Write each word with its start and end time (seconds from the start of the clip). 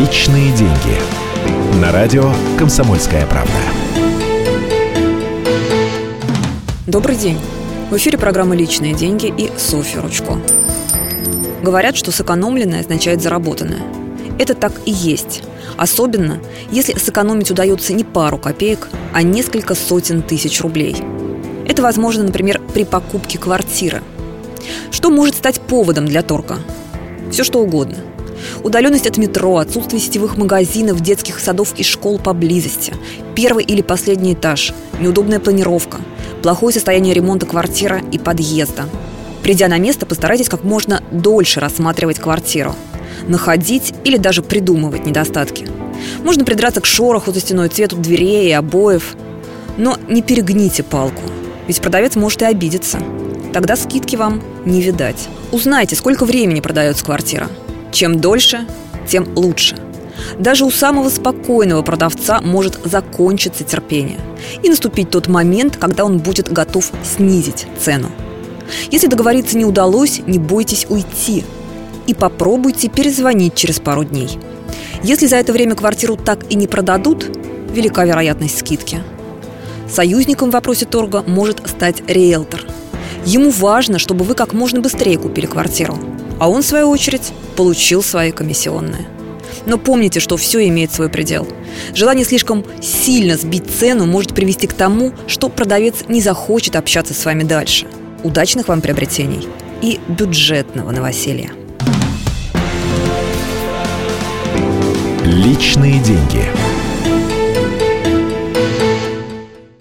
Личные 0.00 0.50
деньги. 0.56 1.78
На 1.78 1.92
радио 1.92 2.32
«Комсомольская 2.58 3.26
правда». 3.26 3.52
Добрый 6.86 7.16
день. 7.16 7.38
В 7.90 7.96
эфире 7.98 8.16
программа 8.16 8.56
«Личные 8.56 8.94
деньги» 8.94 9.26
и 9.26 9.50
Софья 9.58 10.00
Ручко. 10.00 10.38
Говорят, 11.62 11.98
что 11.98 12.12
сэкономленное 12.12 12.80
означает 12.80 13.20
заработанное. 13.20 13.82
Это 14.38 14.54
так 14.54 14.72
и 14.86 14.90
есть. 14.90 15.42
Особенно, 15.76 16.38
если 16.70 16.94
сэкономить 16.94 17.50
удается 17.50 17.92
не 17.92 18.04
пару 18.04 18.38
копеек, 18.38 18.88
а 19.12 19.22
несколько 19.22 19.74
сотен 19.74 20.22
тысяч 20.22 20.62
рублей. 20.62 20.96
Это 21.68 21.82
возможно, 21.82 22.22
например, 22.22 22.58
при 22.72 22.86
покупке 22.86 23.36
квартиры. 23.36 24.02
Что 24.90 25.10
может 25.10 25.34
стать 25.34 25.60
поводом 25.60 26.06
для 26.06 26.22
торга? 26.22 26.56
Все 27.30 27.44
что 27.44 27.60
угодно. 27.60 27.98
Удаленность 28.62 29.06
от 29.06 29.16
метро, 29.16 29.58
отсутствие 29.58 30.00
сетевых 30.00 30.36
магазинов, 30.36 31.00
детских 31.00 31.40
садов 31.40 31.74
и 31.76 31.82
школ 31.82 32.18
поблизости, 32.18 32.94
первый 33.34 33.64
или 33.64 33.82
последний 33.82 34.34
этаж, 34.34 34.72
неудобная 35.00 35.40
планировка, 35.40 35.98
плохое 36.42 36.72
состояние 36.72 37.14
ремонта 37.14 37.46
квартиры 37.46 38.02
и 38.12 38.18
подъезда. 38.18 38.84
Придя 39.42 39.68
на 39.68 39.78
место, 39.78 40.06
постарайтесь 40.06 40.48
как 40.48 40.64
можно 40.64 41.02
дольше 41.10 41.60
рассматривать 41.60 42.18
квартиру, 42.18 42.74
находить 43.26 43.94
или 44.04 44.16
даже 44.16 44.42
придумывать 44.42 45.06
недостатки. 45.06 45.66
Можно 46.24 46.44
придраться 46.44 46.80
к 46.80 46.86
шороху 46.86 47.32
за 47.32 47.40
стеной, 47.40 47.68
цвету 47.68 47.96
дверей 47.96 48.48
и 48.48 48.52
обоев, 48.52 49.16
но 49.76 49.96
не 50.08 50.22
перегните 50.22 50.82
палку, 50.82 51.22
ведь 51.66 51.80
продавец 51.80 52.16
может 52.16 52.42
и 52.42 52.46
обидеться. 52.46 52.98
Тогда 53.52 53.76
скидки 53.76 54.16
вам 54.16 54.42
не 54.64 54.80
видать. 54.80 55.28
Узнайте, 55.50 55.96
сколько 55.96 56.24
времени 56.24 56.60
продается 56.60 57.04
квартира. 57.04 57.48
Чем 57.92 58.20
дольше, 58.20 58.66
тем 59.08 59.26
лучше. 59.36 59.76
Даже 60.38 60.64
у 60.64 60.70
самого 60.70 61.08
спокойного 61.08 61.82
продавца 61.82 62.40
может 62.40 62.78
закончиться 62.84 63.64
терпение 63.64 64.18
и 64.62 64.68
наступить 64.68 65.10
тот 65.10 65.28
момент, 65.28 65.76
когда 65.76 66.04
он 66.04 66.18
будет 66.18 66.52
готов 66.52 66.90
снизить 67.02 67.66
цену. 67.78 68.10
Если 68.90 69.06
договориться 69.06 69.56
не 69.56 69.64
удалось, 69.64 70.20
не 70.26 70.38
бойтесь 70.38 70.86
уйти 70.88 71.44
и 72.06 72.14
попробуйте 72.14 72.88
перезвонить 72.88 73.54
через 73.54 73.80
пару 73.80 74.04
дней. 74.04 74.38
Если 75.02 75.26
за 75.26 75.36
это 75.36 75.52
время 75.52 75.74
квартиру 75.74 76.16
так 76.16 76.44
и 76.50 76.54
не 76.54 76.66
продадут, 76.66 77.26
велика 77.72 78.04
вероятность 78.04 78.58
скидки. 78.58 79.02
Союзником 79.88 80.50
в 80.50 80.52
вопросе 80.52 80.86
торга 80.86 81.24
может 81.26 81.66
стать 81.68 82.02
риэлтор. 82.06 82.64
Ему 83.24 83.50
важно, 83.50 83.98
чтобы 83.98 84.24
вы 84.24 84.34
как 84.34 84.52
можно 84.52 84.80
быстрее 84.80 85.18
купили 85.18 85.46
квартиру, 85.46 85.98
а 86.38 86.48
он, 86.48 86.62
в 86.62 86.66
свою 86.66 86.88
очередь, 86.88 87.32
получил 87.60 88.02
свои 88.02 88.32
комиссионные. 88.32 89.06
Но 89.66 89.76
помните, 89.76 90.18
что 90.18 90.38
все 90.38 90.66
имеет 90.68 90.94
свой 90.94 91.10
предел. 91.10 91.46
Желание 91.94 92.24
слишком 92.24 92.64
сильно 92.80 93.36
сбить 93.36 93.64
цену 93.78 94.06
может 94.06 94.34
привести 94.34 94.66
к 94.66 94.72
тому, 94.72 95.12
что 95.26 95.50
продавец 95.50 95.96
не 96.08 96.22
захочет 96.22 96.74
общаться 96.74 97.12
с 97.12 97.22
вами 97.22 97.42
дальше. 97.42 97.86
Удачных 98.22 98.68
вам 98.68 98.80
приобретений 98.80 99.46
и 99.82 100.00
бюджетного 100.08 100.90
новоселья. 100.90 101.50
Личные 105.26 105.98
деньги. 106.00 106.69